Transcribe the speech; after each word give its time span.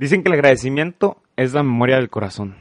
Dicen 0.00 0.22
que 0.22 0.30
el 0.30 0.36
agradecimiento 0.36 1.18
es 1.36 1.52
la 1.52 1.62
memoria 1.62 1.96
del 1.96 2.08
corazón. 2.08 2.56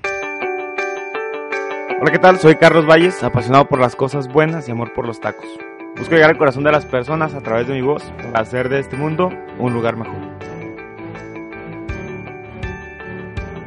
Hola, 2.02 2.12
¿qué 2.12 2.20
tal? 2.20 2.38
Soy 2.38 2.58
Carlos 2.58 2.86
Valles, 2.86 3.24
apasionado 3.24 3.70
por 3.70 3.80
las 3.80 3.96
cosas 3.96 4.28
buenas 4.28 4.68
y 4.68 4.72
amor 4.72 4.92
por 4.92 5.08
los 5.08 5.22
tacos. 5.22 5.48
Busco 5.96 6.16
llegar 6.16 6.32
al 6.32 6.38
corazón 6.38 6.66
de 6.66 6.74
las 6.74 6.86
personas 6.86 7.34
a 7.36 7.40
través 7.40 7.66
de 7.66 7.76
mi 7.76 7.82
voz 7.82 8.04
para 8.18 8.42
hacer 8.42 8.68
de 8.68 8.80
este 8.80 8.98
mundo 8.98 9.30
un 9.58 9.74
lugar 9.74 9.96
mejor. 9.96 10.18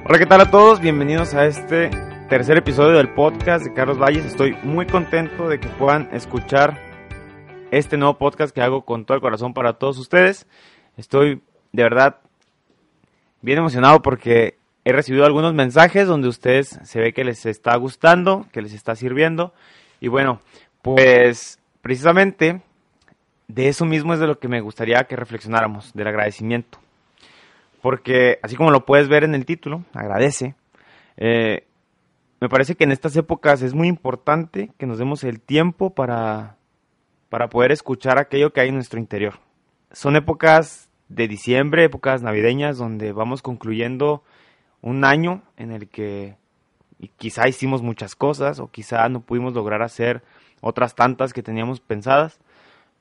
Hola, 0.04 0.18
¿qué 0.18 0.26
tal 0.26 0.42
a 0.42 0.50
todos? 0.50 0.78
Bienvenidos 0.78 1.32
a 1.32 1.46
este 1.46 1.88
tercer 2.28 2.58
episodio 2.58 2.98
del 2.98 3.08
podcast 3.08 3.64
de 3.64 3.72
Carlos 3.72 3.98
Valles. 3.98 4.26
Estoy 4.26 4.54
muy 4.64 4.84
contento 4.84 5.48
de 5.48 5.58
que 5.58 5.68
puedan 5.68 6.10
escuchar 6.12 6.78
este 7.70 7.96
nuevo 7.96 8.18
podcast 8.18 8.54
que 8.54 8.60
hago 8.60 8.84
con 8.84 9.06
todo 9.06 9.14
el 9.14 9.22
corazón 9.22 9.54
para 9.54 9.78
todos 9.78 9.96
ustedes. 9.96 10.46
Estoy 10.98 11.42
de 11.72 11.82
verdad 11.84 12.21
bien 13.42 13.58
emocionado 13.58 14.00
porque 14.00 14.56
he 14.84 14.92
recibido 14.92 15.24
algunos 15.24 15.54
mensajes 15.54 16.06
donde 16.06 16.28
ustedes 16.28 16.80
se 16.82 17.00
ve 17.00 17.12
que 17.12 17.24
les 17.24 17.44
está 17.46 17.76
gustando, 17.76 18.46
que 18.52 18.62
les 18.62 18.72
está 18.72 18.96
sirviendo. 18.96 19.52
Y 20.00 20.08
bueno, 20.08 20.40
pues 20.80 21.60
precisamente 21.82 22.62
de 23.48 23.68
eso 23.68 23.84
mismo 23.84 24.14
es 24.14 24.20
de 24.20 24.26
lo 24.26 24.38
que 24.38 24.48
me 24.48 24.60
gustaría 24.60 25.04
que 25.04 25.16
reflexionáramos, 25.16 25.92
del 25.92 26.08
agradecimiento. 26.08 26.78
Porque 27.80 28.38
así 28.42 28.56
como 28.56 28.70
lo 28.70 28.86
puedes 28.86 29.08
ver 29.08 29.24
en 29.24 29.34
el 29.34 29.44
título, 29.44 29.84
agradece. 29.92 30.54
Eh, 31.16 31.66
me 32.40 32.48
parece 32.48 32.74
que 32.74 32.84
en 32.84 32.92
estas 32.92 33.16
épocas 33.16 33.62
es 33.62 33.74
muy 33.74 33.88
importante 33.88 34.70
que 34.78 34.86
nos 34.86 34.98
demos 34.98 35.22
el 35.24 35.40
tiempo 35.40 35.90
para, 35.90 36.56
para 37.28 37.48
poder 37.48 37.72
escuchar 37.72 38.18
aquello 38.18 38.52
que 38.52 38.60
hay 38.60 38.68
en 38.68 38.76
nuestro 38.76 38.98
interior. 38.98 39.34
Son 39.92 40.16
épocas 40.16 40.88
de 41.14 41.28
diciembre, 41.28 41.84
épocas 41.84 42.22
navideñas, 42.22 42.78
donde 42.78 43.12
vamos 43.12 43.42
concluyendo 43.42 44.22
un 44.80 45.04
año 45.04 45.42
en 45.56 45.70
el 45.70 45.88
que 45.88 46.36
quizá 47.16 47.48
hicimos 47.48 47.82
muchas 47.82 48.14
cosas 48.14 48.60
o 48.60 48.68
quizá 48.68 49.08
no 49.08 49.20
pudimos 49.20 49.52
lograr 49.54 49.82
hacer 49.82 50.22
otras 50.60 50.94
tantas 50.94 51.32
que 51.32 51.42
teníamos 51.42 51.80
pensadas, 51.80 52.40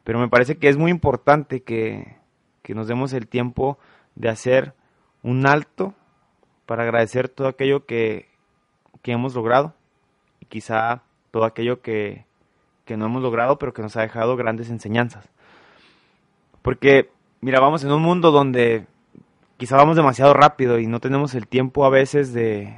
pero 0.03 0.19
me 0.19 0.27
parece 0.27 0.57
que 0.57 0.67
es 0.67 0.77
muy 0.77 0.91
importante 0.91 1.61
que, 1.61 2.17
que 2.63 2.73
nos 2.73 2.87
demos 2.87 3.13
el 3.13 3.27
tiempo 3.27 3.77
de 4.15 4.29
hacer 4.29 4.73
un 5.23 5.45
alto 5.45 5.93
para 6.65 6.83
agradecer 6.83 7.29
todo 7.29 7.47
aquello 7.47 7.85
que, 7.85 8.27
que 9.01 9.11
hemos 9.11 9.35
logrado 9.35 9.73
y 10.39 10.47
quizá 10.47 11.03
todo 11.29 11.45
aquello 11.45 11.81
que, 11.81 12.25
que 12.85 12.97
no 12.97 13.05
hemos 13.05 13.21
logrado 13.21 13.57
pero 13.57 13.73
que 13.73 13.81
nos 13.81 13.95
ha 13.95 14.01
dejado 14.01 14.35
grandes 14.35 14.69
enseñanzas. 14.69 15.29
Porque 16.61 17.09
mira, 17.41 17.59
vamos 17.59 17.83
en 17.83 17.91
un 17.91 18.01
mundo 18.01 18.31
donde 18.31 18.85
quizá 19.57 19.75
vamos 19.75 19.95
demasiado 19.95 20.33
rápido 20.33 20.79
y 20.79 20.87
no 20.87 20.99
tenemos 20.99 21.35
el 21.35 21.47
tiempo 21.47 21.85
a 21.85 21.89
veces 21.89 22.33
de, 22.33 22.73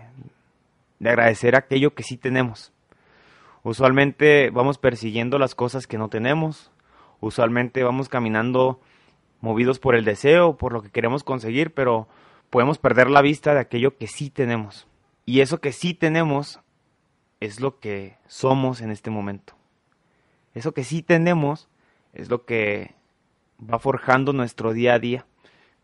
de 0.99 1.09
agradecer 1.09 1.55
aquello 1.55 1.93
que 1.93 2.03
sí 2.03 2.17
tenemos. 2.17 2.71
Usualmente 3.63 4.49
vamos 4.49 4.77
persiguiendo 4.77 5.37
las 5.37 5.55
cosas 5.55 5.87
que 5.87 5.97
no 5.97 6.09
tenemos. 6.09 6.71
Usualmente 7.21 7.83
vamos 7.83 8.09
caminando 8.09 8.81
movidos 9.39 9.79
por 9.79 9.95
el 9.95 10.03
deseo, 10.05 10.57
por 10.57 10.73
lo 10.73 10.81
que 10.81 10.89
queremos 10.89 11.23
conseguir, 11.23 11.73
pero 11.73 12.07
podemos 12.49 12.77
perder 12.77 13.09
la 13.09 13.21
vista 13.21 13.53
de 13.53 13.61
aquello 13.61 13.97
que 13.97 14.07
sí 14.07 14.29
tenemos. 14.29 14.87
Y 15.25 15.41
eso 15.41 15.59
que 15.59 15.71
sí 15.71 15.93
tenemos 15.93 16.59
es 17.39 17.59
lo 17.59 17.79
que 17.79 18.17
somos 18.27 18.81
en 18.81 18.91
este 18.91 19.09
momento. 19.09 19.53
Eso 20.53 20.73
que 20.73 20.83
sí 20.83 21.01
tenemos 21.01 21.69
es 22.13 22.29
lo 22.29 22.45
que 22.45 22.93
va 23.59 23.79
forjando 23.79 24.33
nuestro 24.33 24.73
día 24.73 24.95
a 24.95 24.99
día, 24.99 25.25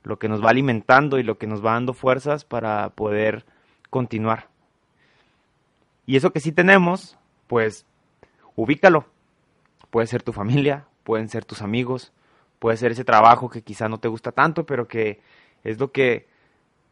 lo 0.04 0.20
que 0.20 0.30
nos 0.30 0.44
va 0.44 0.50
alimentando 0.50 1.20
y 1.20 1.24
lo 1.24 1.38
que 1.38 1.48
nos 1.48 1.64
va 1.64 1.74
dando 1.74 1.94
fuerzas 1.94 2.46
para 2.46 2.90
poder 2.92 3.46
continuar. 3.90 4.48
Y 6.06 6.16
eso 6.16 6.32
que 6.32 6.40
sí 6.40 6.52
tenemos, 6.52 7.18
pues 7.48 7.86
ubícalo. 8.56 9.06
Puede 9.90 10.08
ser 10.08 10.24
tu 10.24 10.34
familia, 10.34 10.86
pueden 11.04 11.30
ser 11.30 11.46
tus 11.46 11.62
amigos, 11.62 12.12
puede 12.60 12.78
ser 12.78 12.92
ese 12.92 13.04
trabajo 13.04 13.50
que 13.50 13.62
quizá 13.62 13.90
no 13.90 14.00
te 14.00 14.08
gusta 14.08 14.32
tanto, 14.32 14.66
pero 14.66 14.88
que 14.88 15.22
es 15.64 15.80
lo 15.80 15.92
que 15.92 16.28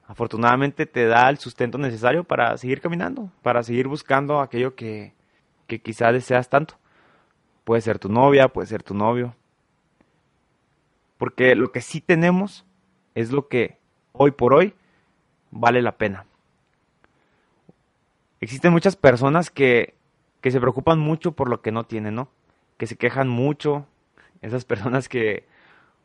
afortunadamente 0.07 0.85
te 0.85 1.05
da 1.05 1.29
el 1.29 1.37
sustento 1.37 1.77
necesario 1.77 2.23
para 2.23 2.57
seguir 2.57 2.81
caminando, 2.81 3.31
para 3.41 3.61
seguir 3.63 3.87
buscando 3.87 4.39
aquello 4.39 4.75
que, 4.75 5.13
que 5.67 5.81
quizá 5.81 6.11
deseas 6.11 6.49
tanto. 6.49 6.75
Puede 7.63 7.81
ser 7.81 7.99
tu 7.99 8.09
novia, 8.09 8.47
puede 8.47 8.67
ser 8.67 8.81
tu 8.83 8.93
novio, 8.93 9.35
porque 11.17 11.55
lo 11.55 11.71
que 11.71 11.81
sí 11.81 12.01
tenemos 12.01 12.65
es 13.15 13.31
lo 13.31 13.47
que 13.47 13.77
hoy 14.13 14.31
por 14.31 14.53
hoy 14.53 14.73
vale 15.51 15.81
la 15.81 15.97
pena. 15.97 16.25
Existen 18.39 18.71
muchas 18.71 18.95
personas 18.95 19.49
que, 19.49 19.95
que 20.41 20.51
se 20.51 20.59
preocupan 20.59 20.99
mucho 20.99 21.31
por 21.31 21.49
lo 21.49 21.61
que 21.61 21.71
no 21.71 21.85
tienen, 21.85 22.15
¿no? 22.15 22.29
Que 22.77 22.87
se 22.87 22.95
quejan 22.95 23.27
mucho. 23.27 23.87
Esas 24.41 24.65
personas 24.65 25.09
que 25.09 25.45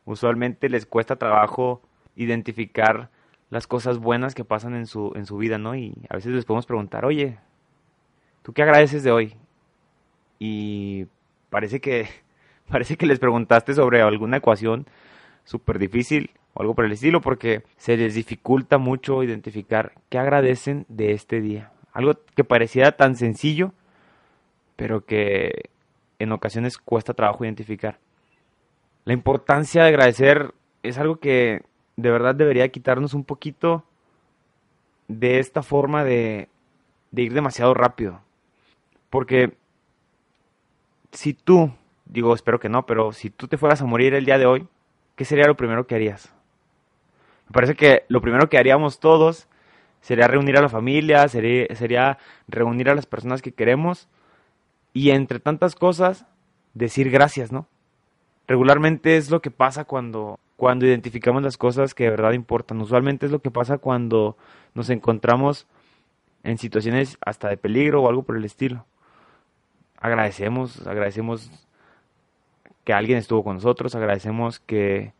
usualmente 0.05 0.69
les 0.69 0.85
cuesta 0.85 1.15
trabajo 1.17 1.81
identificar 2.15 3.09
las 3.49 3.67
cosas 3.67 3.99
buenas 3.99 4.33
que 4.33 4.43
pasan 4.43 4.75
en 4.75 4.87
su, 4.87 5.13
en 5.15 5.25
su 5.25 5.37
vida, 5.37 5.57
¿no? 5.59 5.75
Y 5.75 5.93
a 6.09 6.15
veces 6.15 6.33
les 6.33 6.45
podemos 6.45 6.65
preguntar, 6.65 7.05
oye, 7.05 7.37
¿tú 8.41 8.51
qué 8.53 8.63
agradeces 8.63 9.03
de 9.03 9.11
hoy? 9.11 9.35
Y 10.39 11.05
parece 11.51 11.79
que, 11.79 12.07
parece 12.73 12.97
que 12.97 13.05
les 13.05 13.19
preguntaste 13.19 13.75
sobre 13.75 14.01
alguna 14.01 14.37
ecuación 14.37 14.87
súper 15.43 15.77
difícil 15.77 16.31
o 16.55 16.61
algo 16.61 16.73
por 16.73 16.85
el 16.85 16.91
estilo, 16.91 17.21
porque 17.21 17.61
se 17.77 17.95
les 17.97 18.15
dificulta 18.15 18.79
mucho 18.79 19.21
identificar 19.21 19.93
qué 20.09 20.17
agradecen 20.17 20.87
de 20.89 21.11
este 21.11 21.39
día. 21.39 21.71
Algo 21.91 22.13
que 22.35 22.43
pareciera 22.43 22.93
tan 22.93 23.15
sencillo, 23.15 23.73
pero 24.75 25.05
que 25.05 25.69
en 26.17 26.31
ocasiones 26.31 26.79
cuesta 26.79 27.13
trabajo 27.13 27.43
identificar. 27.43 27.99
La 29.05 29.13
importancia 29.13 29.83
de 29.83 29.89
agradecer 29.89 30.55
es 30.81 30.97
algo 30.97 31.17
que 31.17 31.61
de 31.95 32.09
verdad 32.09 32.33
debería 32.33 32.69
quitarnos 32.69 33.13
un 33.13 33.23
poquito 33.23 33.83
de 35.07 35.37
esta 35.37 35.61
forma 35.61 36.03
de, 36.03 36.49
de 37.11 37.21
ir 37.21 37.35
demasiado 37.35 37.75
rápido. 37.75 38.21
Porque 39.11 39.53
si 41.11 41.35
tú, 41.35 41.71
digo, 42.05 42.33
espero 42.33 42.59
que 42.59 42.69
no, 42.69 42.85
pero 42.85 43.11
si 43.13 43.29
tú 43.29 43.47
te 43.47 43.57
fueras 43.57 43.81
a 43.81 43.85
morir 43.85 44.13
el 44.13 44.25
día 44.25 44.37
de 44.37 44.45
hoy, 44.45 44.67
¿qué 45.15 45.25
sería 45.25 45.47
lo 45.47 45.55
primero 45.55 45.87
que 45.87 45.95
harías? 45.95 46.33
Me 47.47 47.53
parece 47.53 47.75
que 47.75 48.03
lo 48.07 48.21
primero 48.21 48.49
que 48.49 48.57
haríamos 48.57 48.99
todos 48.99 49.47
sería 50.01 50.27
reunir 50.27 50.57
a 50.57 50.61
la 50.61 50.69
familia, 50.69 51.27
sería, 51.27 51.73
sería 51.75 52.17
reunir 52.47 52.89
a 52.89 52.95
las 52.95 53.05
personas 53.05 53.41
que 53.41 53.53
queremos 53.53 54.07
y 54.93 55.11
entre 55.11 55.39
tantas 55.39 55.75
cosas 55.75 56.25
decir 56.73 57.09
gracias, 57.09 57.51
¿no? 57.51 57.67
Regularmente 58.47 59.17
es 59.17 59.31
lo 59.31 59.41
que 59.41 59.51
pasa 59.51 59.85
cuando, 59.85 60.39
cuando 60.57 60.85
identificamos 60.85 61.41
las 61.41 61.57
cosas 61.57 61.93
que 61.93 62.03
de 62.03 62.09
verdad 62.09 62.33
importan. 62.33 62.81
Usualmente 62.81 63.25
es 63.25 63.31
lo 63.31 63.41
que 63.41 63.51
pasa 63.51 63.77
cuando 63.77 64.37
nos 64.73 64.89
encontramos 64.89 65.65
en 66.43 66.57
situaciones 66.57 67.17
hasta 67.25 67.47
de 67.47 67.57
peligro 67.57 68.03
o 68.03 68.09
algo 68.09 68.23
por 68.23 68.35
el 68.35 68.43
estilo. 68.43 68.85
Agradecemos, 69.97 70.85
agradecemos 70.85 71.49
que 72.83 72.93
alguien 72.93 73.17
estuvo 73.17 73.43
con 73.43 73.55
nosotros, 73.55 73.95
agradecemos 73.95 74.59
que, 74.59 75.13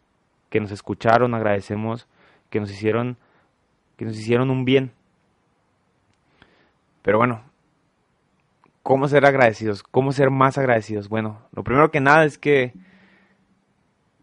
que 0.50 0.60
nos 0.60 0.72
escucharon, 0.72 1.34
agradecemos 1.34 2.08
que 2.50 2.60
nos 2.60 2.72
hicieron 2.72 3.18
que 3.98 4.06
nos 4.06 4.18
hicieron 4.18 4.50
un 4.50 4.66
bien. 4.66 4.92
Pero 7.04 7.18
bueno, 7.18 7.44
¿cómo 8.82 9.08
ser 9.08 9.26
agradecidos? 9.26 9.84
¿Cómo 9.84 10.12
ser 10.12 10.32
más 10.32 10.58
agradecidos? 10.58 11.10
Bueno, 11.10 11.42
lo 11.52 11.64
primero 11.64 11.92
que 11.92 12.00
nada 12.00 12.26
es 12.26 12.38
que 12.38 12.74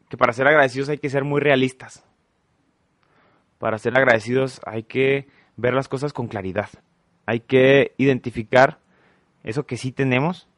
que 0.08 0.16
para 0.16 0.32
ser 0.32 0.48
agradecidos 0.48 0.88
hay 0.88 0.98
que 0.98 1.08
ser 1.08 1.24
muy 1.24 1.40
realistas. 1.40 2.04
Para 3.58 3.78
ser 3.78 3.96
agradecidos 3.96 4.60
hay 4.66 4.82
que 4.82 5.28
ver 5.56 5.72
las 5.72 5.88
cosas 5.88 6.12
con 6.12 6.26
claridad. 6.26 6.68
Hay 7.26 7.40
que 7.40 7.94
identificar 7.96 8.80
eso 9.44 9.66
que 9.66 9.76
sí 9.76 9.92
tenemos, 9.92 10.48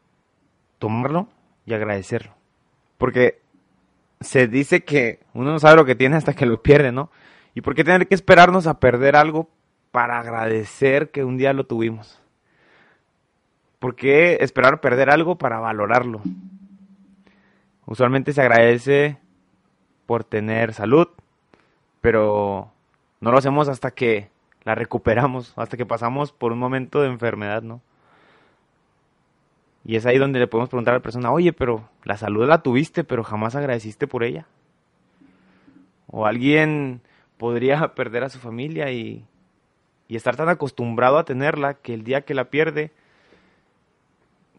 tomarlo 0.78 1.28
y 1.66 1.74
agradecerlo. 1.74 2.41
Porque 3.02 3.42
se 4.20 4.46
dice 4.46 4.84
que 4.84 5.18
uno 5.34 5.50
no 5.50 5.58
sabe 5.58 5.74
lo 5.74 5.84
que 5.84 5.96
tiene 5.96 6.14
hasta 6.14 6.34
que 6.34 6.46
lo 6.46 6.62
pierde, 6.62 6.92
¿no? 6.92 7.10
¿Y 7.52 7.60
por 7.60 7.74
qué 7.74 7.82
tener 7.82 8.06
que 8.06 8.14
esperarnos 8.14 8.68
a 8.68 8.78
perder 8.78 9.16
algo 9.16 9.50
para 9.90 10.20
agradecer 10.20 11.10
que 11.10 11.24
un 11.24 11.36
día 11.36 11.52
lo 11.52 11.66
tuvimos? 11.66 12.22
¿Por 13.80 13.96
qué 13.96 14.38
esperar 14.40 14.80
perder 14.80 15.10
algo 15.10 15.36
para 15.36 15.58
valorarlo? 15.58 16.20
Usualmente 17.86 18.32
se 18.32 18.40
agradece 18.40 19.18
por 20.06 20.22
tener 20.22 20.72
salud, 20.72 21.08
pero 22.00 22.70
no 23.20 23.32
lo 23.32 23.38
hacemos 23.38 23.66
hasta 23.66 23.90
que 23.90 24.30
la 24.62 24.76
recuperamos, 24.76 25.54
hasta 25.56 25.76
que 25.76 25.86
pasamos 25.86 26.30
por 26.30 26.52
un 26.52 26.60
momento 26.60 27.02
de 27.02 27.08
enfermedad, 27.08 27.62
¿no? 27.62 27.80
Y 29.84 29.96
es 29.96 30.06
ahí 30.06 30.18
donde 30.18 30.38
le 30.38 30.46
podemos 30.46 30.68
preguntar 30.68 30.94
a 30.94 30.98
la 30.98 31.02
persona, 31.02 31.32
oye, 31.32 31.52
pero 31.52 31.88
la 32.04 32.16
salud 32.16 32.46
la 32.46 32.62
tuviste, 32.62 33.04
pero 33.04 33.24
jamás 33.24 33.56
agradeciste 33.56 34.06
por 34.06 34.22
ella. 34.22 34.46
O 36.06 36.26
alguien 36.26 37.00
podría 37.36 37.88
perder 37.94 38.24
a 38.24 38.28
su 38.28 38.38
familia 38.38 38.90
y, 38.92 39.24
y 40.08 40.16
estar 40.16 40.36
tan 40.36 40.48
acostumbrado 40.48 41.18
a 41.18 41.24
tenerla 41.24 41.74
que 41.74 41.94
el 41.94 42.04
día 42.04 42.22
que 42.22 42.34
la 42.34 42.50
pierde, 42.50 42.92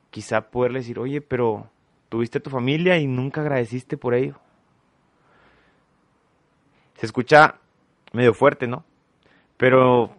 quizá 0.09 0.49
poderle 0.49 0.79
decir, 0.79 0.99
oye, 0.99 1.21
pero 1.21 1.69
tuviste 2.09 2.39
tu 2.39 2.49
familia 2.49 2.97
y 2.97 3.07
nunca 3.07 3.41
agradeciste 3.41 3.97
por 3.97 4.13
ello. 4.13 4.35
Se 6.95 7.05
escucha 7.05 7.55
medio 8.11 8.33
fuerte, 8.33 8.67
¿no? 8.67 8.83
Pero 9.57 10.15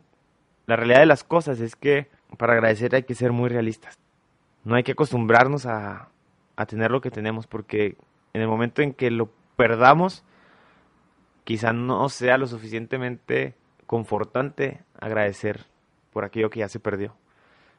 la 0.67 0.77
realidad 0.77 1.01
de 1.01 1.07
las 1.07 1.25
cosas 1.25 1.61
es 1.61 1.77
que 1.77 2.09
para 2.37 2.55
agradecer 2.55 2.95
hay 2.95 3.05
que 3.05 3.15
ser 3.15 3.33
muy 3.33 3.49
realistas. 3.49 3.99
No 4.65 4.75
hay 4.75 4.83
que 4.83 4.93
acostumbrarnos 4.93 5.67
a, 5.67 6.09
a 6.57 6.67
tener 6.67 6.91
lo 6.91 7.01
que 7.01 7.11
tenemos 7.11 7.47
porque 7.47 7.97
en 8.33 8.41
el 8.43 8.49
momento 8.49 8.83
en 8.83 8.93
que 8.93 9.11
lo 9.11 9.31
perdamos, 9.57 10.25
quizá 11.45 11.73
no 11.73 12.09
sea 12.09 12.39
lo 12.39 12.47
suficientemente 12.47 13.55
confortante 13.87 14.83
agradecer 14.99 15.67
por 16.13 16.25
aquello 16.25 16.51
que 16.51 16.61
ya 16.61 16.69
se 16.69 16.81
perdió. 16.81 17.15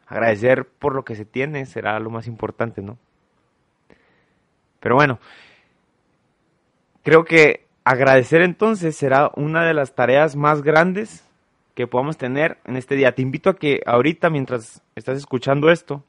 Agradecer 0.08 0.66
por 0.66 0.94
lo 0.94 1.04
que 1.04 1.16
se 1.16 1.26
tiene 1.26 1.66
será 1.66 2.00
lo 2.00 2.10
más 2.10 2.28
importante, 2.28 2.82
¿no? 2.82 2.98
Pero 4.80 4.96
bueno, 4.96 5.20
creo 7.02 7.26
que 7.26 7.66
agradecer 7.84 8.42
entonces 8.42 8.96
será 8.96 9.32
una 9.36 9.66
de 9.66 9.74
las 9.74 9.96
tareas 9.96 10.36
más 10.36 10.62
grandes 10.62 11.28
que 11.74 11.88
podamos 11.88 12.18
tener 12.18 12.60
en 12.66 12.78
este 12.78 12.96
día. 12.96 13.14
Te 13.16 13.24
invito 13.24 13.50
a 13.50 13.56
que 13.56 13.82
ahorita, 13.86 14.30
mientras 14.30 14.84
estás 14.96 15.18
escuchando 15.18 15.72
esto, 15.72 16.04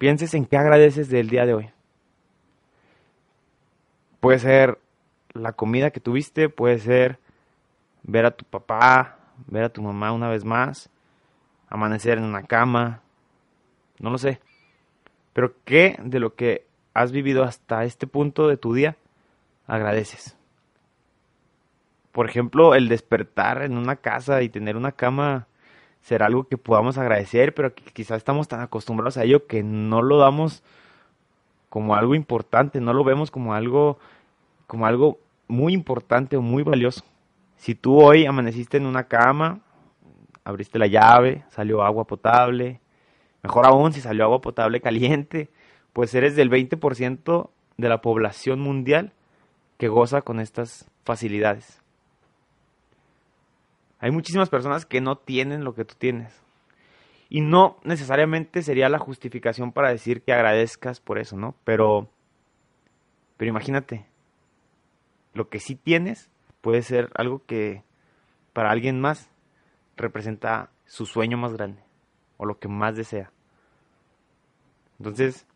pienses 0.00 0.32
en 0.32 0.46
qué 0.46 0.56
agradeces 0.56 1.10
del 1.10 1.28
día 1.28 1.44
de 1.44 1.52
hoy. 1.52 1.70
Puede 4.18 4.38
ser 4.38 4.78
la 5.34 5.52
comida 5.52 5.90
que 5.90 6.00
tuviste, 6.00 6.48
puede 6.48 6.78
ser 6.78 7.18
ver 8.02 8.24
a 8.24 8.30
tu 8.30 8.46
papá, 8.46 9.18
ver 9.46 9.64
a 9.64 9.68
tu 9.68 9.82
mamá 9.82 10.12
una 10.12 10.30
vez 10.30 10.42
más, 10.42 10.88
amanecer 11.68 12.16
en 12.16 12.24
una 12.24 12.44
cama, 12.44 13.02
no 13.98 14.08
lo 14.08 14.16
sé. 14.16 14.40
Pero 15.34 15.52
¿qué 15.66 15.98
de 16.02 16.18
lo 16.18 16.34
que 16.34 16.64
has 16.94 17.12
vivido 17.12 17.44
hasta 17.44 17.84
este 17.84 18.06
punto 18.06 18.48
de 18.48 18.56
tu 18.56 18.72
día 18.72 18.96
agradeces? 19.66 20.34
Por 22.10 22.26
ejemplo, 22.26 22.74
el 22.74 22.88
despertar 22.88 23.60
en 23.64 23.76
una 23.76 23.96
casa 23.96 24.40
y 24.40 24.48
tener 24.48 24.78
una 24.78 24.92
cama 24.92 25.46
será 26.02 26.26
algo 26.26 26.44
que 26.44 26.58
podamos 26.58 26.98
agradecer, 26.98 27.54
pero 27.54 27.74
quizás 27.74 28.18
estamos 28.18 28.48
tan 28.48 28.60
acostumbrados 28.60 29.16
a 29.16 29.24
ello 29.24 29.46
que 29.46 29.62
no 29.62 30.02
lo 30.02 30.18
damos 30.18 30.62
como 31.68 31.94
algo 31.94 32.14
importante, 32.14 32.80
no 32.80 32.92
lo 32.92 33.04
vemos 33.04 33.30
como 33.30 33.54
algo 33.54 33.98
como 34.66 34.86
algo 34.86 35.18
muy 35.48 35.72
importante 35.72 36.36
o 36.36 36.42
muy 36.42 36.62
valioso. 36.62 37.04
Si 37.56 37.74
tú 37.74 38.00
hoy 38.00 38.24
amaneciste 38.24 38.76
en 38.76 38.86
una 38.86 39.04
cama, 39.04 39.60
abriste 40.44 40.78
la 40.78 40.86
llave, 40.86 41.44
salió 41.50 41.82
agua 41.82 42.06
potable, 42.06 42.80
mejor 43.42 43.66
aún 43.66 43.92
si 43.92 44.00
salió 44.00 44.24
agua 44.24 44.40
potable 44.40 44.80
caliente, 44.80 45.50
pues 45.92 46.14
eres 46.14 46.36
del 46.36 46.50
20% 46.50 47.50
de 47.76 47.88
la 47.88 48.00
población 48.00 48.60
mundial 48.60 49.12
que 49.76 49.88
goza 49.88 50.22
con 50.22 50.38
estas 50.38 50.88
facilidades. 51.04 51.79
Hay 54.00 54.10
muchísimas 54.10 54.48
personas 54.48 54.86
que 54.86 55.00
no 55.00 55.16
tienen 55.16 55.62
lo 55.62 55.74
que 55.74 55.84
tú 55.84 55.94
tienes. 55.96 56.42
Y 57.28 57.42
no 57.42 57.78
necesariamente 57.84 58.62
sería 58.62 58.88
la 58.88 58.98
justificación 58.98 59.72
para 59.72 59.90
decir 59.90 60.22
que 60.22 60.32
agradezcas 60.32 61.00
por 61.00 61.18
eso, 61.18 61.36
¿no? 61.36 61.54
Pero, 61.64 62.08
pero 63.36 63.50
imagínate, 63.50 64.06
lo 65.34 65.48
que 65.48 65.60
sí 65.60 65.76
tienes 65.76 66.30
puede 66.62 66.82
ser 66.82 67.10
algo 67.14 67.44
que 67.46 67.84
para 68.52 68.70
alguien 68.70 69.00
más 69.00 69.30
representa 69.96 70.70
su 70.86 71.06
sueño 71.06 71.36
más 71.36 71.52
grande 71.52 71.82
o 72.38 72.46
lo 72.46 72.58
que 72.58 72.68
más 72.68 72.96
desea. 72.96 73.30
Entonces, 74.98 75.46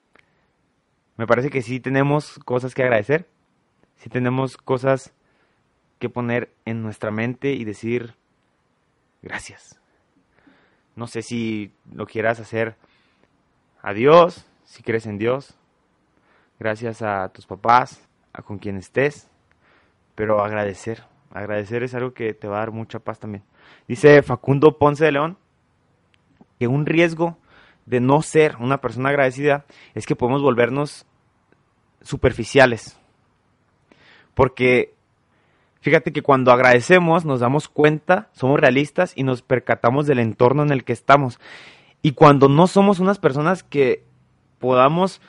me 1.17 1.27
parece 1.27 1.51
que 1.51 1.63
sí 1.63 1.81
tenemos 1.81 2.39
cosas 2.45 2.75
que 2.75 2.83
agradecer, 2.83 3.27
sí 3.97 4.11
tenemos 4.11 4.57
cosas 4.57 5.13
que 5.99 6.09
poner 6.09 6.53
en 6.67 6.83
nuestra 6.83 7.11
mente 7.11 7.53
y 7.53 7.65
decir 7.65 8.15
gracias. 9.25 9.81
No 10.95 11.07
sé 11.07 11.23
si 11.23 11.73
lo 11.93 12.07
quieras 12.07 12.39
hacer 12.39 12.77
a 13.83 13.93
Dios, 13.93 14.47
si 14.65 14.83
crees 14.83 15.07
en 15.07 15.19
Dios, 15.19 15.57
gracias 16.61 17.03
a 17.03 17.31
tus 17.31 17.47
papás, 17.47 18.07
a 18.33 18.43
con 18.43 18.59
quien 18.59 18.77
estés, 18.77 19.29
pero 20.15 20.45
agradecer, 20.45 21.05
agradecer 21.33 21.83
es 21.83 21.95
algo 21.95 22.15
que 22.15 22.35
te 22.35 22.47
va 22.47 22.59
a 22.59 22.61
dar 22.61 22.71
mucha 22.71 23.01
paz 23.01 23.19
también. 23.19 23.43
Dice 23.89 24.23
Facundo 24.23 24.79
Ponce 24.79 25.05
de 25.05 25.13
León 25.13 25.39
que 26.59 26.69
un 26.69 26.87
riesgo 26.87 27.39
de 27.87 28.01
no 28.01 28.23
ser 28.23 28.57
una 28.61 28.81
persona 28.81 29.09
agradecida 29.09 29.65
es 29.95 30.07
que 30.07 30.17
podemos 30.17 30.43
volvernos 30.43 31.07
superficiales. 32.03 32.99
Porque 34.35 34.94
fíjate 35.85 36.15
que 36.15 36.23
cuando 36.23 36.51
agradecemos 36.51 37.27
nos 37.27 37.41
damos 37.41 37.69
cuenta, 37.69 38.31
somos 38.33 38.59
realistas 38.59 39.13
y 39.15 39.23
nos 39.23 39.43
percatamos 39.43 40.07
del 40.07 40.19
entorno 40.19 40.63
en 40.63 40.71
el 40.71 40.83
que 40.83 40.95
estamos. 40.95 41.39
Y 42.01 42.13
cuando 42.13 42.49
no 42.49 42.67
somos 42.67 43.01
unas 43.01 43.19
personas 43.19 43.63
que 43.63 44.03
podamos 44.59 45.21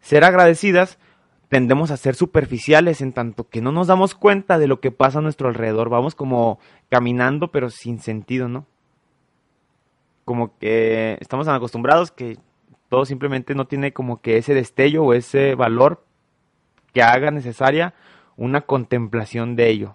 ser 0.00 0.24
agradecidas, 0.24 0.98
tendemos 1.48 1.92
a 1.92 1.96
ser 1.96 2.16
superficiales 2.16 3.00
en 3.00 3.12
tanto 3.12 3.48
que 3.48 3.60
no 3.60 3.70
nos 3.70 3.86
damos 3.86 4.16
cuenta 4.16 4.58
de 4.58 4.66
lo 4.66 4.80
que 4.80 4.90
pasa 4.90 5.20
a 5.20 5.22
nuestro 5.22 5.48
alrededor. 5.48 5.88
Vamos 5.88 6.16
como 6.16 6.58
caminando 6.88 7.52
pero 7.52 7.70
sin 7.70 8.00
sentido, 8.00 8.48
¿no? 8.48 8.66
Como 10.24 10.58
que 10.58 11.16
estamos 11.20 11.46
acostumbrados 11.46 12.10
que 12.10 12.38
todo 12.88 13.04
simplemente 13.04 13.54
no 13.54 13.68
tiene 13.68 13.92
como 13.92 14.20
que 14.20 14.36
ese 14.36 14.52
destello 14.52 15.04
o 15.04 15.14
ese 15.14 15.54
valor 15.54 16.04
que 16.92 17.02
haga 17.02 17.30
necesaria 17.30 17.94
una 18.42 18.62
contemplación 18.62 19.54
de 19.54 19.70
ello. 19.70 19.94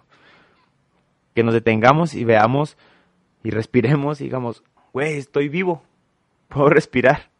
Que 1.34 1.42
nos 1.42 1.52
detengamos 1.52 2.14
y 2.14 2.24
veamos 2.24 2.78
y 3.44 3.50
respiremos 3.50 4.20
y 4.20 4.24
digamos, 4.24 4.64
güey, 4.94 5.18
estoy 5.18 5.50
vivo, 5.50 5.82
puedo 6.48 6.70
respirar. 6.70 7.30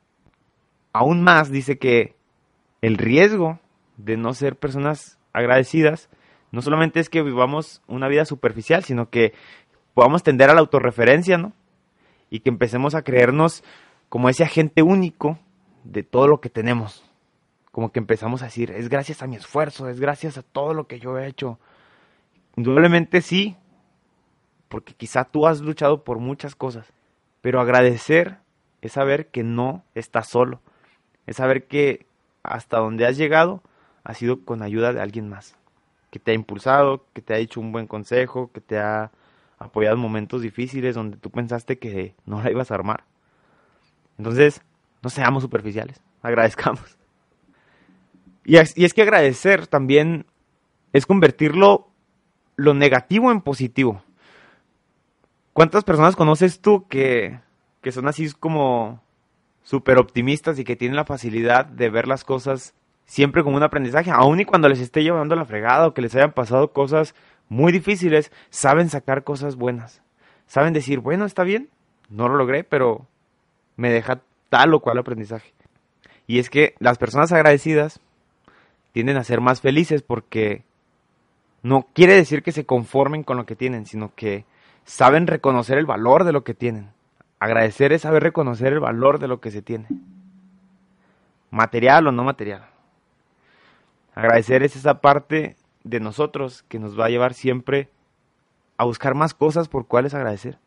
Aún 0.92 1.22
más 1.22 1.50
dice 1.50 1.78
que 1.78 2.14
el 2.82 2.98
riesgo 2.98 3.58
de 3.96 4.18
no 4.18 4.34
ser 4.34 4.56
personas 4.56 5.18
agradecidas, 5.32 6.10
no 6.52 6.60
solamente 6.60 7.00
es 7.00 7.08
que 7.08 7.22
vivamos 7.22 7.82
una 7.86 8.08
vida 8.08 8.26
superficial, 8.26 8.84
sino 8.84 9.08
que 9.08 9.32
podamos 9.94 10.22
tender 10.22 10.50
a 10.50 10.54
la 10.54 10.60
autorreferencia, 10.60 11.38
¿no? 11.38 11.54
Y 12.28 12.40
que 12.40 12.50
empecemos 12.50 12.94
a 12.94 13.02
creernos 13.02 13.64
como 14.10 14.28
ese 14.28 14.44
agente 14.44 14.82
único 14.82 15.38
de 15.84 16.02
todo 16.02 16.28
lo 16.28 16.40
que 16.40 16.50
tenemos. 16.50 17.07
Como 17.72 17.92
que 17.92 17.98
empezamos 17.98 18.42
a 18.42 18.46
decir, 18.46 18.70
es 18.70 18.88
gracias 18.88 19.22
a 19.22 19.26
mi 19.26 19.37
esfuerzo, 19.37 19.88
es 19.88 20.00
gracias 20.00 20.38
a 20.38 20.42
todo 20.42 20.75
lo 20.75 20.87
que 20.87 20.98
yo 20.98 21.18
he 21.18 21.26
hecho. 21.26 21.58
Indudablemente 22.56 23.20
sí, 23.20 23.56
porque 24.68 24.94
quizá 24.94 25.25
tú 25.25 25.46
has 25.46 25.60
luchado 25.60 26.04
por 26.04 26.18
muchas 26.18 26.54
cosas, 26.54 26.92
pero 27.40 27.60
agradecer 27.60 28.38
es 28.80 28.92
saber 28.92 29.28
que 29.28 29.42
no 29.42 29.84
estás 29.94 30.28
solo, 30.28 30.60
es 31.26 31.37
saber 31.37 31.66
que 31.66 32.06
hasta 32.42 32.78
donde 32.78 33.06
has 33.06 33.16
llegado 33.16 33.62
ha 34.04 34.14
sido 34.14 34.44
con 34.44 34.62
ayuda 34.62 34.92
de 34.92 35.00
alguien 35.00 35.28
más, 35.28 35.56
que 36.10 36.18
te 36.18 36.32
ha 36.32 36.34
impulsado, 36.34 37.04
que 37.12 37.22
te 37.22 37.34
ha 37.34 37.37
dicho 37.37 37.60
un 37.60 37.72
buen 37.72 37.87
consejo, 37.87 38.50
que 38.52 38.60
te 38.60 38.78
ha 38.78 39.10
apoyado 39.58 39.96
en 39.96 40.02
momentos 40.02 40.42
difíciles 40.42 40.94
donde 40.94 41.16
tú 41.16 41.30
pensaste 41.30 41.78
que 41.78 42.14
no 42.25 42.42
la 42.42 42.50
ibas 42.50 42.70
a 42.70 42.75
armar. 42.75 43.04
Entonces, 44.16 44.62
no 45.02 45.10
seamos 45.10 45.42
superficiales, 45.42 46.00
agradezcamos. 46.22 46.96
Y 48.48 48.56
es, 48.56 48.72
y 48.78 48.86
es 48.86 48.94
que 48.94 49.02
agradecer 49.02 49.66
también 49.66 50.24
es 50.94 51.04
convertirlo 51.04 51.90
lo 52.56 52.72
negativo 52.72 53.30
en 53.30 53.42
positivo. 53.42 54.02
¿Cuántas 55.52 55.84
personas 55.84 56.16
conoces 56.16 56.62
tú 56.62 56.88
que, 56.88 57.40
que 57.82 57.92
son 57.92 58.08
así 58.08 58.32
como 58.32 59.02
súper 59.62 59.98
optimistas 59.98 60.58
y 60.58 60.64
que 60.64 60.76
tienen 60.76 60.96
la 60.96 61.04
facilidad 61.04 61.66
de 61.66 61.90
ver 61.90 62.08
las 62.08 62.24
cosas 62.24 62.74
siempre 63.04 63.44
como 63.44 63.58
un 63.58 63.62
aprendizaje, 63.64 64.10
aun 64.10 64.40
y 64.40 64.46
cuando 64.46 64.70
les 64.70 64.80
esté 64.80 65.02
llevando 65.02 65.36
la 65.36 65.44
fregada 65.44 65.86
o 65.86 65.92
que 65.92 66.00
les 66.00 66.14
hayan 66.14 66.32
pasado 66.32 66.72
cosas 66.72 67.14
muy 67.50 67.70
difíciles, 67.70 68.32
saben 68.48 68.88
sacar 68.88 69.24
cosas 69.24 69.56
buenas. 69.56 70.00
Saben 70.46 70.72
decir, 70.72 71.00
bueno, 71.00 71.26
está 71.26 71.44
bien, 71.44 71.68
no 72.08 72.28
lo 72.28 72.36
logré, 72.36 72.64
pero 72.64 73.06
me 73.76 73.90
deja 73.90 74.22
tal 74.48 74.72
o 74.72 74.80
cual 74.80 74.96
aprendizaje. 74.96 75.52
Y 76.26 76.38
es 76.38 76.48
que 76.48 76.74
las 76.78 76.96
personas 76.96 77.30
agradecidas 77.30 78.00
tienden 78.98 79.16
a 79.16 79.22
ser 79.22 79.40
más 79.40 79.60
felices 79.60 80.02
porque 80.02 80.64
no 81.62 81.86
quiere 81.92 82.14
decir 82.14 82.42
que 82.42 82.50
se 82.50 82.66
conformen 82.66 83.22
con 83.22 83.36
lo 83.36 83.46
que 83.46 83.54
tienen, 83.54 83.86
sino 83.86 84.12
que 84.16 84.44
saben 84.82 85.28
reconocer 85.28 85.78
el 85.78 85.86
valor 85.86 86.24
de 86.24 86.32
lo 86.32 86.42
que 86.42 86.52
tienen. 86.52 86.90
Agradecer 87.38 87.92
es 87.92 88.02
saber 88.02 88.24
reconocer 88.24 88.72
el 88.72 88.80
valor 88.80 89.20
de 89.20 89.28
lo 89.28 89.40
que 89.40 89.52
se 89.52 89.62
tiene. 89.62 89.86
Material 91.52 92.08
o 92.08 92.10
no 92.10 92.24
material. 92.24 92.66
Agradecer 94.16 94.64
es 94.64 94.74
esa 94.74 95.00
parte 95.00 95.54
de 95.84 96.00
nosotros 96.00 96.64
que 96.64 96.80
nos 96.80 96.98
va 96.98 97.04
a 97.04 97.10
llevar 97.10 97.34
siempre 97.34 97.90
a 98.78 98.84
buscar 98.84 99.14
más 99.14 99.32
cosas 99.32 99.68
por 99.68 99.86
cuales 99.86 100.12
agradecer. 100.12 100.58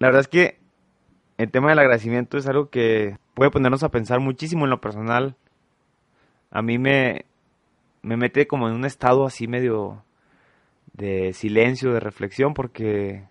La 0.00 0.08
verdad 0.08 0.22
es 0.22 0.28
que 0.28 0.58
el 1.38 1.52
tema 1.52 1.68
del 1.68 1.78
agradecimiento 1.78 2.36
es 2.36 2.48
algo 2.48 2.68
que 2.68 3.16
puede 3.34 3.52
ponernos 3.52 3.84
a 3.84 3.90
pensar 3.90 4.18
muchísimo 4.18 4.64
en 4.64 4.70
lo 4.70 4.80
personal. 4.80 5.36
A 6.54 6.62
mí 6.62 6.78
me, 6.78 7.26
me 8.00 8.16
mete 8.16 8.46
como 8.46 8.68
en 8.68 8.74
un 8.74 8.86
estado 8.86 9.26
así 9.26 9.48
medio 9.48 10.04
de 10.92 11.32
silencio, 11.32 11.92
de 11.92 12.00
reflexión, 12.00 12.54
porque 12.54 13.24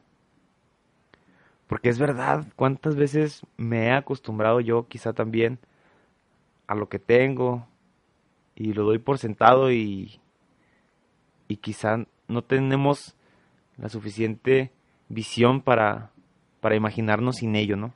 porque 1.67 1.89
es 1.89 1.97
verdad, 1.97 2.45
cuántas 2.55 2.95
veces 2.95 3.47
me 3.57 3.85
he 3.87 3.91
acostumbrado 3.91 4.59
yo 4.59 4.87
quizá 4.87 5.13
también 5.13 5.57
a 6.67 6.75
lo 6.75 6.89
que 6.89 6.99
tengo 6.99 7.65
y 8.55 8.73
lo 8.73 8.83
doy 8.83 8.99
por 8.99 9.17
sentado 9.17 9.71
y, 9.71 10.19
y 11.47 11.57
quizá 11.57 12.05
no 12.27 12.43
tenemos 12.43 13.15
la 13.77 13.89
suficiente 13.89 14.71
visión 15.07 15.61
para, 15.61 16.11
para 16.59 16.75
imaginarnos 16.75 17.37
sin 17.37 17.55
ello, 17.55 17.77
¿no? 17.77 17.93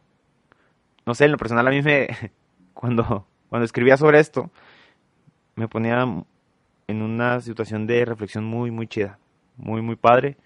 No 1.05 1.13
sé, 1.13 1.25
en 1.25 1.33
lo 1.33 1.37
personal 1.37 1.67
a 1.67 1.71
mí 1.71 1.81
me, 1.81 2.07
cuando, 2.73 3.27
cuando 3.49 3.65
escribía 3.65 3.97
sobre 3.97 4.19
esto, 4.19 4.49
me 5.57 5.67
ponía 5.67 6.05
en 6.87 7.01
una 7.01 7.41
situación 7.41 7.87
de 7.87 8.05
reflexión 8.05 8.45
muy, 8.45 8.71
muy 8.71 8.87
chida, 8.87 9.19
muy, 9.57 9.81
muy 9.81 9.95
padre, 9.95 10.37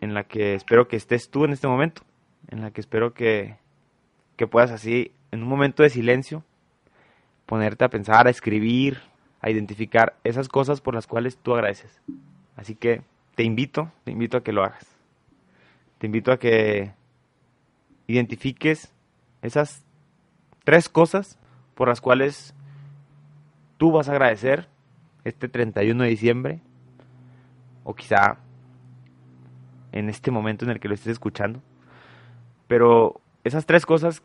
en 0.00 0.14
la 0.14 0.24
que 0.24 0.54
espero 0.54 0.86
que 0.86 0.96
estés 0.96 1.30
tú 1.30 1.44
en 1.44 1.52
este 1.52 1.66
momento, 1.66 2.02
en 2.48 2.60
la 2.60 2.70
que 2.70 2.82
espero 2.82 3.14
que, 3.14 3.56
que 4.36 4.46
puedas 4.46 4.70
así, 4.70 5.12
en 5.30 5.42
un 5.42 5.48
momento 5.48 5.82
de 5.82 5.88
silencio, 5.88 6.44
ponerte 7.46 7.84
a 7.84 7.88
pensar, 7.88 8.26
a 8.26 8.30
escribir, 8.30 9.00
a 9.40 9.48
identificar 9.48 10.14
esas 10.24 10.46
cosas 10.48 10.82
por 10.82 10.94
las 10.94 11.06
cuales 11.06 11.38
tú 11.38 11.54
agradeces. 11.54 12.00
Así 12.54 12.74
que 12.74 13.02
te 13.34 13.44
invito, 13.44 13.90
te 14.04 14.12
invito 14.12 14.36
a 14.36 14.42
que 14.42 14.52
lo 14.52 14.62
hagas. 14.62 14.86
Te 15.96 16.06
invito 16.06 16.32
a 16.32 16.38
que 16.38 16.92
identifiques 18.06 18.92
esas 19.40 19.82
tres 20.64 20.90
cosas 20.90 21.38
por 21.74 21.88
las 21.88 22.02
cuales 22.02 22.54
tú 23.82 23.90
vas 23.90 24.08
a 24.08 24.12
agradecer 24.12 24.68
este 25.24 25.48
31 25.48 26.04
de 26.04 26.08
diciembre 26.08 26.60
o 27.82 27.96
quizá 27.96 28.38
en 29.90 30.08
este 30.08 30.30
momento 30.30 30.64
en 30.64 30.70
el 30.70 30.78
que 30.78 30.86
lo 30.86 30.94
estés 30.94 31.10
escuchando. 31.10 31.60
Pero 32.68 33.20
esas 33.42 33.66
tres 33.66 33.84
cosas 33.84 34.22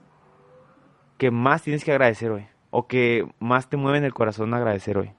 que 1.18 1.32
más 1.32 1.64
tienes 1.64 1.84
que 1.84 1.90
agradecer 1.90 2.30
hoy 2.30 2.46
o 2.70 2.86
que 2.86 3.28
más 3.40 3.68
te 3.68 3.78
mueven 3.78 4.04
el 4.04 4.14
corazón 4.14 4.54
agradecer 4.54 4.96
hoy. 4.96 5.12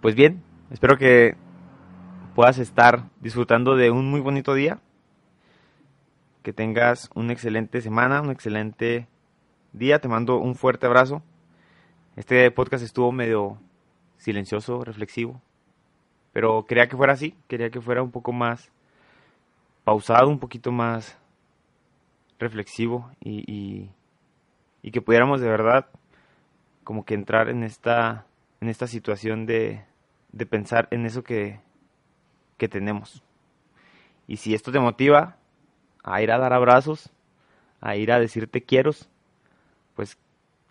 Pues 0.00 0.14
bien, 0.14 0.44
espero 0.70 0.96
que 0.96 1.34
puedas 2.36 2.58
estar 2.58 3.08
disfrutando 3.20 3.74
de 3.74 3.90
un 3.90 4.08
muy 4.08 4.20
bonito 4.20 4.54
día. 4.54 4.78
Que 6.44 6.52
tengas 6.52 7.10
una 7.16 7.32
excelente 7.32 7.80
semana, 7.80 8.20
un 8.20 8.30
excelente 8.30 9.08
día. 9.72 9.98
Te 10.00 10.06
mando 10.06 10.36
un 10.36 10.54
fuerte 10.54 10.86
abrazo. 10.86 11.20
Este 12.18 12.50
podcast 12.50 12.82
estuvo 12.82 13.12
medio 13.12 13.60
silencioso, 14.16 14.82
reflexivo. 14.82 15.40
Pero 16.32 16.66
quería 16.66 16.88
que 16.88 16.96
fuera 16.96 17.12
así. 17.12 17.36
Quería 17.46 17.70
que 17.70 17.80
fuera 17.80 18.02
un 18.02 18.10
poco 18.10 18.32
más 18.32 18.72
pausado, 19.84 20.28
un 20.28 20.40
poquito 20.40 20.72
más 20.72 21.16
reflexivo 22.40 23.08
y, 23.20 23.88
y 24.82 24.90
que 24.90 25.00
pudiéramos 25.00 25.40
de 25.40 25.48
verdad 25.48 25.86
como 26.82 27.04
que 27.04 27.14
entrar 27.14 27.48
en 27.50 27.62
esta, 27.62 28.26
en 28.60 28.68
esta 28.68 28.88
situación 28.88 29.46
de, 29.46 29.84
de 30.32 30.44
pensar 30.44 30.88
en 30.90 31.06
eso 31.06 31.22
que, 31.22 31.60
que 32.56 32.66
tenemos. 32.66 33.22
Y 34.26 34.38
si 34.38 34.54
esto 34.54 34.72
te 34.72 34.80
motiva 34.80 35.36
a 36.02 36.20
ir 36.20 36.32
a 36.32 36.38
dar 36.38 36.52
abrazos, 36.52 37.12
a 37.80 37.94
ir 37.94 38.10
a 38.10 38.18
decirte 38.18 38.64
quiero, 38.64 38.90
pues 39.94 40.18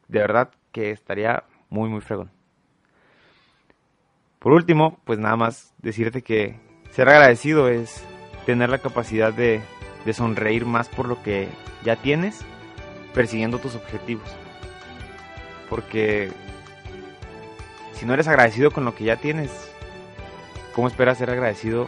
de 0.09 0.19
verdad 0.19 0.51
que 0.77 0.91
estaría 0.91 1.43
muy, 1.71 1.89
muy 1.89 2.01
fregón. 2.01 2.29
Por 4.37 4.51
último, 4.51 4.99
pues 5.05 5.17
nada 5.17 5.35
más 5.35 5.73
decirte 5.79 6.21
que 6.21 6.59
ser 6.91 7.09
agradecido 7.09 7.67
es 7.67 8.05
tener 8.45 8.69
la 8.69 8.77
capacidad 8.77 9.33
de, 9.33 9.59
de 10.05 10.13
sonreír 10.13 10.67
más 10.67 10.87
por 10.87 11.07
lo 11.07 11.23
que 11.23 11.49
ya 11.83 11.95
tienes 11.95 12.45
persiguiendo 13.11 13.57
tus 13.57 13.73
objetivos. 13.73 14.29
Porque 15.67 16.29
si 17.93 18.05
no 18.05 18.13
eres 18.13 18.27
agradecido 18.27 18.69
con 18.69 18.85
lo 18.85 18.93
que 18.93 19.05
ya 19.05 19.15
tienes, 19.15 19.49
¿cómo 20.75 20.87
esperas 20.87 21.17
ser 21.17 21.31
agradecido 21.31 21.87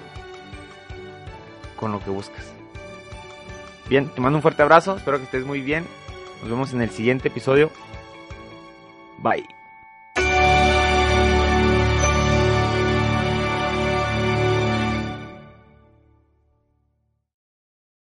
con 1.76 1.92
lo 1.92 2.04
que 2.04 2.10
buscas? 2.10 2.52
Bien, 3.88 4.10
te 4.10 4.20
mando 4.20 4.40
un 4.40 4.42
fuerte 4.42 4.64
abrazo, 4.64 4.98
espero 4.98 5.20
que 5.20 5.26
estés 5.26 5.46
muy 5.46 5.62
bien. 5.62 5.86
Nos 6.42 6.50
vemos 6.50 6.74
en 6.74 6.82
el 6.82 6.90
siguiente 6.90 7.28
episodio. 7.28 7.70
Bye. 9.22 9.59